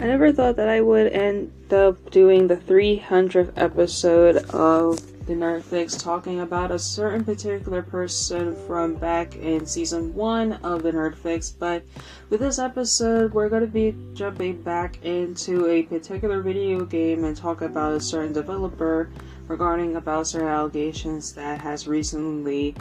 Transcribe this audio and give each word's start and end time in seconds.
I 0.00 0.06
never 0.06 0.32
thought 0.32 0.56
that 0.56 0.68
I 0.70 0.80
would 0.80 1.12
end 1.12 1.52
up 1.70 2.10
doing 2.10 2.46
the 2.46 2.56
300th 2.56 3.52
episode 3.56 4.36
of 4.54 4.98
the 5.26 5.34
Nerdfix 5.34 6.02
talking 6.02 6.40
about 6.40 6.70
a 6.70 6.78
certain 6.78 7.22
particular 7.22 7.82
person 7.82 8.56
from 8.66 8.94
back 8.94 9.36
in 9.36 9.66
season 9.66 10.14
1 10.14 10.54
of 10.54 10.82
the 10.82 10.90
Nerdfix, 10.90 11.52
but 11.58 11.84
with 12.30 12.40
this 12.40 12.58
episode, 12.58 13.34
we're 13.34 13.50
going 13.50 13.60
to 13.60 13.68
be 13.68 13.94
jumping 14.14 14.62
back 14.62 15.04
into 15.04 15.68
a 15.68 15.82
particular 15.82 16.40
video 16.40 16.86
game 16.86 17.24
and 17.24 17.36
talk 17.36 17.60
about 17.60 17.92
a 17.92 18.00
certain 18.00 18.32
developer 18.32 19.10
regarding 19.48 19.96
about 19.96 20.26
certain 20.26 20.48
allegations 20.48 21.34
that 21.34 21.60
has 21.60 21.86
recently 21.86 22.74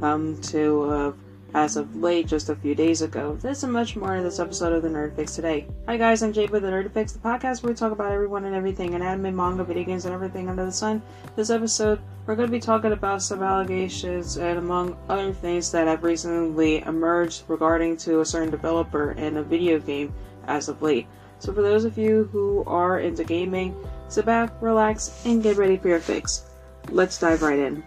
come 0.00 0.40
to 0.40 0.82
uh, 0.84 1.12
as 1.54 1.76
of 1.76 1.96
late, 1.96 2.26
just 2.26 2.48
a 2.48 2.56
few 2.56 2.74
days 2.74 3.02
ago. 3.02 3.36
This 3.40 3.62
and 3.62 3.72
much 3.72 3.96
more 3.96 4.16
in 4.16 4.24
this 4.24 4.38
episode 4.38 4.72
of 4.72 4.82
the 4.82 4.88
Nerd 4.88 5.16
Fix 5.16 5.34
today. 5.34 5.66
Hi 5.86 5.96
guys, 5.96 6.22
I'm 6.22 6.32
Jade 6.32 6.50
with 6.50 6.62
the 6.62 6.68
Nerd 6.68 6.92
Fix, 6.92 7.12
the 7.12 7.18
podcast 7.18 7.62
where 7.62 7.72
we 7.72 7.76
talk 7.76 7.92
about 7.92 8.12
everyone 8.12 8.44
and 8.44 8.54
everything 8.54 8.92
in 8.92 9.02
anime, 9.02 9.34
manga, 9.34 9.64
video 9.64 9.84
games, 9.84 10.04
and 10.04 10.14
everything 10.14 10.48
under 10.48 10.64
the 10.64 10.72
sun. 10.72 11.02
This 11.36 11.50
episode, 11.50 12.00
we're 12.26 12.36
going 12.36 12.48
to 12.48 12.52
be 12.52 12.60
talking 12.60 12.92
about 12.92 13.22
some 13.22 13.42
allegations 13.42 14.36
and 14.36 14.58
among 14.58 14.96
other 15.08 15.32
things 15.32 15.72
that 15.72 15.86
have 15.86 16.04
recently 16.04 16.82
emerged 16.82 17.44
regarding 17.48 17.96
to 17.98 18.20
a 18.20 18.26
certain 18.26 18.50
developer 18.50 19.12
in 19.12 19.38
a 19.38 19.42
video 19.42 19.78
game 19.78 20.12
as 20.46 20.68
of 20.68 20.82
late. 20.82 21.06
So 21.38 21.52
for 21.52 21.62
those 21.62 21.84
of 21.84 21.96
you 21.96 22.28
who 22.32 22.64
are 22.66 23.00
into 23.00 23.24
gaming, 23.24 23.74
sit 24.08 24.26
back, 24.26 24.52
relax, 24.60 25.22
and 25.24 25.42
get 25.42 25.56
ready 25.56 25.76
for 25.76 25.88
your 25.88 26.00
fix. 26.00 26.44
Let's 26.90 27.18
dive 27.18 27.42
right 27.42 27.58
in. 27.58 27.84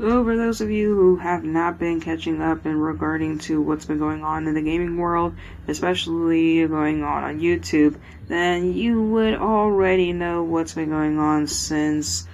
So, 0.00 0.22
for 0.22 0.36
those 0.36 0.60
of 0.60 0.70
you 0.70 0.94
who 0.94 1.16
have 1.16 1.42
not 1.42 1.80
been 1.80 2.00
catching 2.00 2.40
up 2.40 2.64
in 2.64 2.78
regarding 2.78 3.40
to 3.40 3.60
what's 3.60 3.84
been 3.84 3.98
going 3.98 4.22
on 4.22 4.46
in 4.46 4.54
the 4.54 4.62
gaming 4.62 4.96
world, 4.96 5.34
especially 5.66 6.64
going 6.68 7.02
on 7.02 7.24
on 7.24 7.40
YouTube, 7.40 7.96
then 8.28 8.74
you 8.74 9.02
would 9.02 9.34
already 9.34 10.12
know 10.12 10.44
what's 10.44 10.74
been 10.74 10.90
going 10.90 11.18
on 11.18 11.48
since 11.48 12.28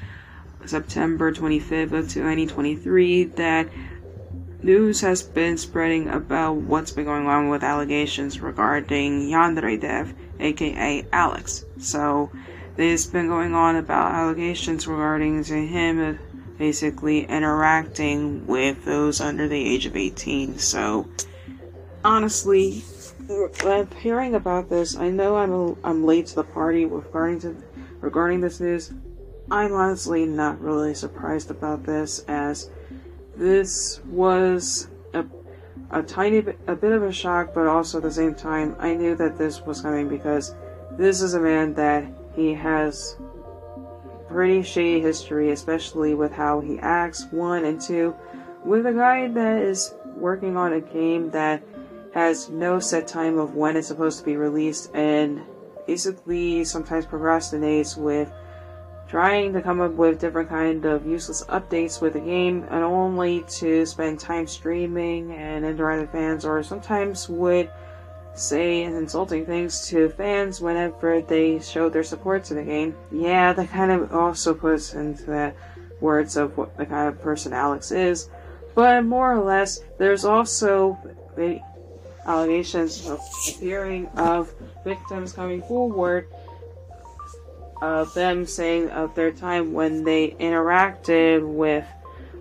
September 0.67 1.33
25th 1.33 1.93
of 1.93 2.11
2023 2.11 3.25
that 3.25 3.71
news 4.63 5.01
has 5.01 5.23
been 5.23 5.57
spreading 5.57 6.11
about 6.11 6.57
what's 6.57 6.91
been 6.91 7.07
going 7.07 7.27
on 7.27 7.49
with 7.49 7.65
allegations 7.65 8.41
regarding 8.41 9.31
Yandere 9.31 9.81
Dev, 9.81 10.13
aka 10.39 11.07
Alex. 11.11 11.65
So, 11.79 12.31
there's 12.77 13.07
been 13.07 13.29
going 13.29 13.55
on 13.55 13.77
about 13.77 14.13
allegations 14.13 14.87
regarding 14.87 15.45
to 15.45 15.67
him 15.67 16.19
basically 16.59 17.25
interacting 17.25 18.47
with 18.47 18.85
those 18.85 19.21
under 19.21 19.49
the 19.49 19.75
age 19.75 19.87
of 19.87 19.97
18. 19.97 20.59
So, 20.59 21.09
honestly, 22.05 22.85
hearing 24.01 24.35
about 24.35 24.69
this, 24.69 24.97
I 24.97 25.11
know 25.11 25.37
I'm 25.37 25.53
a, 25.53 25.77
I'm 25.85 26.05
late 26.05 26.27
to 26.27 26.35
the 26.37 26.45
party 26.45 26.85
regarding 26.85 27.41
to 27.41 27.57
regarding 28.01 28.41
this 28.41 28.61
news. 28.61 28.93
I'm 29.51 29.73
honestly 29.73 30.27
not 30.27 30.61
really 30.61 30.95
surprised 30.95 31.51
about 31.51 31.85
this, 31.85 32.25
as 32.29 32.71
this 33.37 34.01
was 34.07 34.89
a 35.13 35.25
a 35.91 36.03
tiny 36.03 36.41
bit, 36.41 36.59
a 36.67 36.75
bit 36.75 36.93
of 36.93 37.03
a 37.03 37.13
shock, 37.13 37.53
but 37.55 37.67
also 37.67 37.99
at 37.99 38.05
the 38.05 38.11
same 38.11 38.35
time, 38.35 38.77
I 38.79 38.95
knew 38.95 39.15
that 39.17 39.39
this 39.39 39.61
was 39.63 39.81
coming 39.81 40.09
because 40.09 40.55
this 40.93 41.23
is 41.23 41.35
a 41.35 41.41
man 41.41 41.75
that 41.75 42.05
he 42.35 42.55
has 42.55 43.17
pretty 44.35 44.63
shady 44.63 45.01
history, 45.01 45.53
especially 45.53 46.13
with 46.13 46.33
how 46.33 46.59
he 46.59 46.77
acts, 46.81 47.27
one, 47.31 47.65
and 47.65 47.81
two, 47.81 48.13
with 48.65 48.85
a 48.85 48.93
guy 48.93 49.29
that 49.29 49.63
is 49.63 49.95
working 50.17 50.57
on 50.57 50.73
a 50.73 50.81
game 50.81 51.31
that 51.31 51.63
has 52.13 52.51
no 52.51 52.81
set 52.81 53.07
time 53.07 53.39
of 53.39 53.55
when 53.55 53.77
it's 53.77 53.87
supposed 53.87 54.19
to 54.19 54.25
be 54.25 54.37
released 54.37 54.91
and 54.93 55.41
basically 55.87 56.65
sometimes 56.65 57.07
procrastinates 57.07 57.97
with 57.97 58.33
trying 59.07 59.53
to 59.53 59.63
come 59.63 59.81
up 59.81 59.93
with 59.93 60.21
different 60.21 60.49
kind 60.49 60.85
of 60.85 61.07
useless 61.07 61.45
updates 61.45 62.01
with 62.01 62.15
the 62.15 62.21
game 62.21 62.65
and 62.71 62.83
only 62.83 63.45
to 63.49 63.87
spend 63.87 64.19
time 64.19 64.49
streaming 64.49 65.33
and 65.33 65.65
interacting 65.65 66.03
with 66.03 66.13
fans 66.13 66.45
or 66.45 66.61
sometimes 66.63 67.29
would 67.29 67.71
say 68.35 68.83
insulting 68.83 69.47
things 69.47 69.87
to 69.89 70.09
fans 70.11 70.61
whenever 70.61 71.21
they 71.21 71.61
show 71.61 71.89
their 71.89 72.03
support 72.03 72.45
to 72.45 72.55
the 72.55 72.63
game. 72.63 72.95
Yeah, 73.13 73.53
that 73.53 73.71
kind 73.71 73.91
of 73.91 74.13
also 74.13 74.55
puts 74.55 74.95
into 74.95 75.25
the 75.25 75.55
words 76.01 76.37
of 76.37 76.57
what 76.57 76.77
the 76.77 76.87
kind 76.87 77.09
of 77.09 77.21
person 77.21 77.53
Alex 77.53 77.91
is. 77.93 78.29
But 78.75 79.05
more 79.05 79.33
or 79.33 79.43
less, 79.43 79.81
there's 79.99 80.25
also 80.25 80.99
allegations 82.27 83.09
of 83.09 83.21
appearing 83.49 84.09
of 84.17 84.53
victims 84.85 85.33
coming 85.33 85.63
forward 85.63 86.29
of 87.83 88.15
them 88.15 88.47
saying 88.47 88.89
of 88.91 89.15
their 89.15 89.31
time 89.31 89.73
when 89.73 90.05
they 90.05 90.31
interacted 90.41 91.47
with 91.47 91.87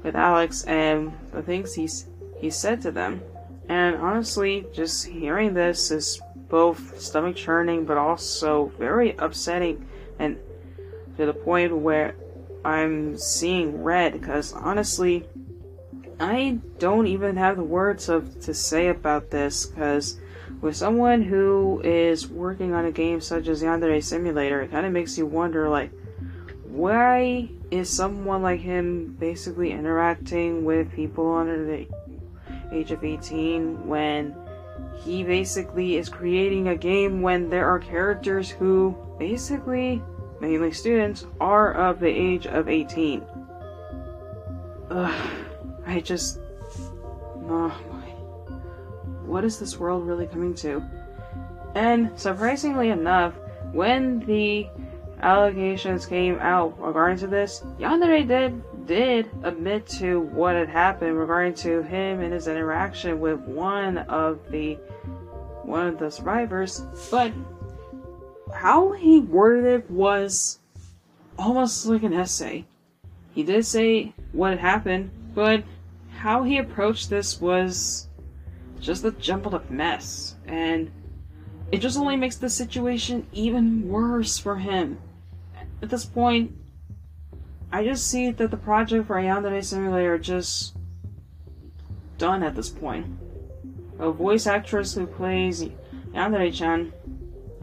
with 0.03 0.15
Alex 0.15 0.63
and 0.63 1.13
the 1.31 1.41
things 1.41 1.73
he's 1.73 2.07
he 2.39 2.49
said 2.49 2.81
to 2.81 2.91
them. 2.91 3.21
And 3.69 3.96
honestly, 3.96 4.66
just 4.74 5.06
hearing 5.06 5.53
this 5.53 5.91
is 5.91 6.22
both 6.50 7.00
stomach 7.00 7.35
churning 7.35 7.85
but 7.85 7.97
also 7.97 8.72
very 8.78 9.16
upsetting 9.18 9.88
and 10.19 10.38
to 11.18 11.25
the 11.25 11.34
point 11.34 11.75
where 11.75 12.16
I'm 12.66 13.18
seeing 13.18 13.84
red 13.84 14.13
because 14.13 14.53
honestly, 14.53 15.28
I 16.19 16.59
don't 16.79 17.07
even 17.07 17.38
have 17.38 17.57
the 17.57 17.63
words 17.63 18.09
of 18.09 18.40
to 18.41 18.53
say 18.53 18.88
about 18.88 19.31
this 19.31 19.66
because 19.66 20.19
with 20.62 20.75
someone 20.75 21.24
who 21.24 21.81
is 21.84 22.30
working 22.30 22.74
on 22.74 22.85
a 22.85 22.91
game 22.91 23.19
such 23.19 23.47
as 23.47 23.63
Yandere 23.63 24.03
Simulator, 24.03 24.62
it 24.62 24.72
kind 24.72 24.85
of 24.85 24.91
makes 24.91 25.18
you 25.18 25.25
wonder 25.25 25.69
like 25.69 25.91
why 26.66 27.50
is 27.69 27.90
someone 27.90 28.41
like 28.41 28.59
him 28.59 29.16
basically 29.19 29.72
interacting 29.72 30.66
with 30.66 30.91
people 30.94 31.34
under 31.35 31.66
the 31.66 31.88
age 32.72 32.91
of 32.91 33.03
18 33.03 33.88
when 33.88 34.35
he 34.96 35.24
basically 35.24 35.97
is 35.97 36.09
creating 36.09 36.68
a 36.68 36.75
game 36.75 37.22
when 37.22 37.50
there 37.50 37.69
are 37.69 37.79
characters 37.79 38.50
who 38.50 38.96
basically, 39.19 40.01
mainly 40.40 40.72
students, 40.72 41.25
are 41.40 41.74
of 41.74 42.00
the 42.00 42.07
age 42.07 42.47
of 42.47 42.69
18. 42.69 43.24
Ugh, 44.90 45.29
I 45.85 46.00
just. 46.00 46.40
Oh, 47.46 47.68
my. 47.91 48.07
what 49.25 49.44
is 49.44 49.59
this 49.59 49.78
world 49.78 50.07
really 50.07 50.28
coming 50.28 50.53
to? 50.56 50.81
And 51.75 52.12
surprisingly 52.18 52.90
enough, 52.90 53.34
when 53.72 54.19
the 54.19 54.69
allegations 55.23 56.06
came 56.06 56.38
out 56.39 56.79
regarding 56.79 57.17
to 57.19 57.28
this, 57.28 57.63
Yandere 57.79 58.28
did 58.28 58.61
did 58.85 59.29
admit 59.44 59.88
to 59.88 60.19
what 60.19 60.56
had 60.56 60.67
happened 60.67 61.17
regarding 61.17 61.53
to 61.53 61.81
him 61.84 62.19
and 62.19 62.34
his 62.34 62.50
interaction 62.50 63.22
with 63.22 63.39
one 63.39 64.00
of 64.00 64.39
the 64.51 64.78
one 65.63 65.88
of 65.88 65.97
the 65.97 66.12
survivors, 66.12 66.83
but 67.09 67.31
how 68.53 68.91
he 68.91 69.19
worded 69.19 69.66
it 69.66 69.89
was 69.89 70.59
almost 71.39 71.85
like 71.85 72.03
an 72.03 72.13
essay. 72.13 72.66
He 73.33 73.44
did 73.44 73.66
say 73.66 74.13
what 74.33 74.51
had 74.51 74.59
happened, 74.59 75.09
but 75.33 75.63
how 76.17 76.44
he 76.44 76.57
approached 76.57 77.09
this 77.09 77.39
was 77.39 78.09
just 78.81 79.06
a 79.06 79.12
jumbled 79.12 79.56
up 79.56 79.69
mess, 79.72 80.35
and 80.45 80.91
it 81.72 81.78
just 81.79 81.97
only 81.97 82.17
makes 82.17 82.35
the 82.35 82.50
situation 82.50 83.25
even 83.31 83.88
worse 83.88 84.38
for 84.38 84.57
him. 84.57 85.00
At 85.83 85.89
this 85.89 86.06
point, 86.06 86.56
I 87.69 87.83
just 87.83 88.07
see 88.07 88.31
that 88.31 88.51
the 88.51 88.56
project 88.56 89.06
for 89.06 89.18
Yandere 89.18 89.62
Simulator 89.62 90.18
just 90.18 90.77
done 92.18 92.41
at 92.41 92.56
this 92.56 92.69
point. 92.69 93.06
A 94.00 94.09
voice 94.09 94.47
actress 94.47 94.94
who 94.94 95.06
plays 95.06 95.62
Yandere-chan, 96.13 96.94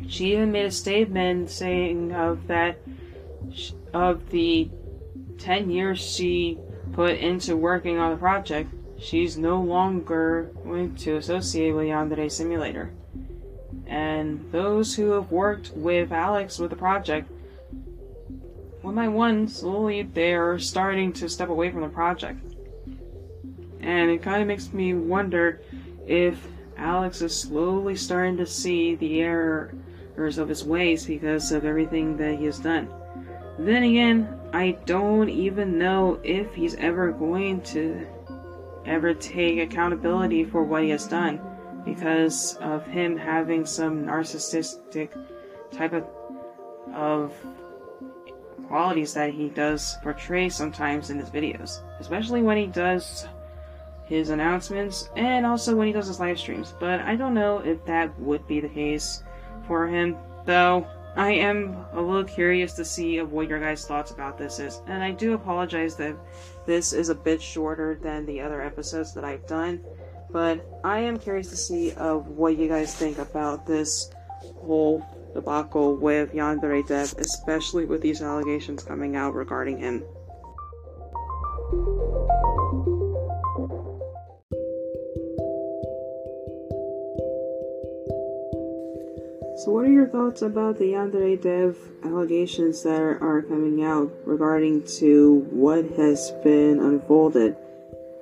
she 0.06 0.34
even 0.34 0.52
made 0.52 0.66
a 0.66 0.70
statement 0.70 1.48
saying 1.48 2.12
of 2.12 2.46
that 2.48 2.76
of 3.94 4.28
the 4.28 4.68
10 5.38 5.70
years 5.70 5.98
she 5.98 6.58
put 6.92 7.16
into 7.16 7.56
working 7.56 7.96
on 7.96 8.10
the 8.10 8.18
project, 8.18 8.70
she's 8.98 9.38
no 9.38 9.62
longer 9.62 10.50
going 10.62 10.94
to 10.96 11.16
associate 11.16 11.72
with 11.72 11.86
Yandere 11.86 12.30
Simulator. 12.30 12.92
And 13.86 14.52
those 14.52 14.94
who 14.94 15.12
have 15.12 15.32
worked 15.32 15.70
with 15.74 16.12
Alex 16.12 16.58
with 16.58 16.68
the 16.68 16.76
project 16.76 17.30
one 18.82 18.94
by 18.94 19.08
one, 19.08 19.46
slowly 19.48 20.02
they're 20.02 20.58
starting 20.58 21.12
to 21.14 21.28
step 21.28 21.48
away 21.48 21.70
from 21.70 21.82
the 21.82 21.88
project. 21.88 22.40
And 23.80 24.10
it 24.10 24.22
kind 24.22 24.40
of 24.40 24.48
makes 24.48 24.72
me 24.72 24.94
wonder 24.94 25.60
if 26.06 26.46
Alex 26.76 27.20
is 27.22 27.38
slowly 27.38 27.96
starting 27.96 28.36
to 28.38 28.46
see 28.46 28.94
the 28.94 29.20
errors 29.20 30.38
of 30.38 30.48
his 30.48 30.64
ways 30.64 31.06
because 31.06 31.52
of 31.52 31.64
everything 31.64 32.16
that 32.16 32.38
he 32.38 32.46
has 32.46 32.58
done. 32.58 32.88
Then 33.58 33.82
again, 33.82 34.40
I 34.52 34.72
don't 34.86 35.28
even 35.28 35.78
know 35.78 36.18
if 36.24 36.54
he's 36.54 36.74
ever 36.76 37.12
going 37.12 37.60
to 37.62 38.06
ever 38.86 39.12
take 39.12 39.58
accountability 39.58 40.44
for 40.44 40.64
what 40.64 40.82
he 40.82 40.90
has 40.90 41.06
done 41.06 41.40
because 41.84 42.56
of 42.56 42.86
him 42.86 43.16
having 43.16 43.66
some 43.66 44.06
narcissistic 44.06 45.10
type 45.70 45.92
of 45.92 46.06
of 46.94 47.34
qualities 48.70 49.12
that 49.14 49.34
he 49.34 49.48
does 49.48 49.98
portray 50.00 50.48
sometimes 50.48 51.10
in 51.10 51.18
his 51.18 51.28
videos, 51.28 51.80
especially 51.98 52.40
when 52.40 52.56
he 52.56 52.66
does 52.66 53.26
his 54.04 54.30
announcements 54.30 55.10
and 55.16 55.44
also 55.44 55.74
when 55.74 55.88
he 55.88 55.92
does 55.92 56.06
his 56.06 56.20
live 56.20 56.38
streams. 56.38 56.72
But 56.78 57.00
I 57.00 57.16
don't 57.16 57.34
know 57.34 57.58
if 57.58 57.84
that 57.86 58.16
would 58.20 58.46
be 58.46 58.60
the 58.60 58.68
case 58.68 59.24
for 59.66 59.88
him, 59.88 60.16
though. 60.44 60.86
I 61.16 61.32
am 61.32 61.84
a 61.92 62.00
little 62.00 62.22
curious 62.22 62.74
to 62.74 62.84
see 62.84 63.18
of 63.18 63.32
what 63.32 63.48
your 63.48 63.58
guys' 63.58 63.84
thoughts 63.84 64.12
about 64.12 64.38
this 64.38 64.60
is, 64.60 64.80
and 64.86 65.02
I 65.02 65.10
do 65.10 65.34
apologize 65.34 65.96
that 65.96 66.14
this 66.64 66.92
is 66.92 67.08
a 67.08 67.14
bit 67.16 67.42
shorter 67.42 67.98
than 68.00 68.24
the 68.24 68.40
other 68.40 68.62
episodes 68.62 69.12
that 69.14 69.24
I've 69.24 69.44
done, 69.48 69.84
but 70.30 70.64
I 70.84 71.00
am 71.00 71.18
curious 71.18 71.50
to 71.50 71.56
see 71.56 71.90
of 71.94 72.28
what 72.28 72.56
you 72.56 72.68
guys 72.68 72.94
think 72.94 73.18
about 73.18 73.66
this 73.66 74.10
whole 74.60 75.04
debacle 75.34 75.96
with 75.96 76.32
Yandere 76.32 76.86
Dev, 76.86 77.14
especially 77.18 77.84
with 77.84 78.00
these 78.00 78.22
allegations 78.22 78.82
coming 78.82 79.16
out 79.16 79.34
regarding 79.34 79.78
him. 79.78 80.04
So, 89.60 89.72
what 89.72 89.84
are 89.84 89.92
your 89.92 90.08
thoughts 90.08 90.40
about 90.40 90.78
the 90.78 90.92
Yandere 90.92 91.40
Dev 91.40 91.76
allegations 92.02 92.82
that 92.84 92.98
are 92.98 93.42
coming 93.42 93.84
out 93.84 94.10
regarding 94.24 94.84
to 95.00 95.46
what 95.50 95.84
has 95.98 96.32
been 96.42 96.80
unfolded? 96.80 97.56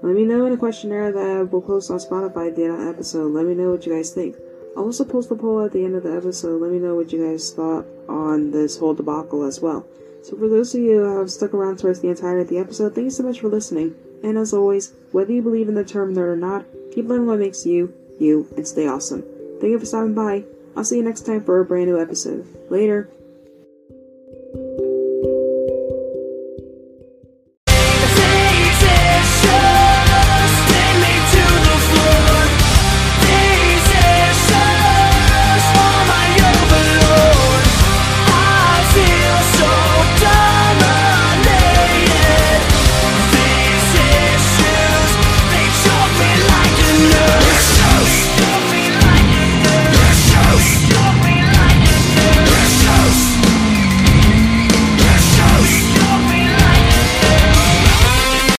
Let 0.03 0.17
me 0.17 0.25
know 0.25 0.47
in 0.47 0.53
a 0.53 0.57
questionnaire 0.57 1.13
that 1.13 1.53
we'll 1.53 1.63
post 1.63 1.93
on 1.93 1.99
Spotify 1.99 2.55
the 2.55 2.65
end 2.65 2.73
of 2.73 2.81
the 2.81 2.89
episode. 2.89 3.33
Let 3.33 3.47
me 3.47 3.55
know 3.55 3.71
what 3.71 3.87
you 3.87 3.93
guys 3.93 4.11
think. 4.11 4.35
I'll 4.79 4.85
also 4.85 5.05
post 5.05 5.29
a 5.33 5.35
poll 5.35 5.65
at 5.65 5.73
the 5.73 5.85
end 5.85 5.97
of 5.97 6.05
the 6.05 6.17
episode. 6.17 6.63
Let 6.63 6.71
me 6.71 6.79
know 6.79 6.95
what 6.95 7.13
you 7.13 7.27
guys 7.27 7.53
thought 7.53 7.85
on 8.09 8.53
this 8.53 8.79
whole 8.79 8.95
debacle 8.95 9.43
as 9.43 9.61
well. 9.61 9.85
So, 10.23 10.37
for 10.37 10.49
those 10.49 10.73
of 10.73 10.81
you 10.81 11.01
who 11.01 11.19
have 11.19 11.33
stuck 11.33 11.53
around 11.53 11.81
towards 11.81 11.99
the 11.99 12.11
entirety 12.11 12.43
of 12.43 12.49
the 12.49 12.59
episode, 12.59 12.95
thank 12.95 13.07
you 13.07 13.11
so 13.11 13.25
much 13.25 13.41
for 13.41 13.49
listening. 13.49 13.97
And 14.23 14.39
as 14.39 14.55
always, 14.55 14.93
whether 15.11 15.33
you 15.33 15.43
believe 15.43 15.69
in 15.69 15.75
the 15.75 15.85
term 15.85 16.15
nerd 16.15 16.29
or 16.29 16.37
not, 16.37 16.65
keep 16.93 17.09
learning 17.09 17.27
what 17.27 17.41
makes 17.41 17.67
you, 17.67 17.93
you, 18.21 18.47
and 18.57 18.69
stay 18.69 18.87
awesome. 18.87 19.25
Thank 19.61 19.73
you 19.73 19.81
for 19.81 19.87
stopping 19.87 20.15
by. 20.15 20.45
I'll 20.77 20.85
see 20.85 20.99
you 20.99 21.03
next 21.03 21.23
time 21.23 21.43
for 21.43 21.59
a 21.59 21.65
brand 21.65 21.89
new 21.89 22.01
episode. 22.01 22.47
Later. 22.71 23.11